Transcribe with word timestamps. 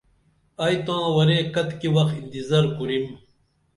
ائی 0.63 0.75
تاں 0.85 1.03
ورے 1.15 1.37
کتی 1.53 1.87
وخ 1.95 2.09
انتظاری 2.19 2.69
کُرِم 2.77 3.05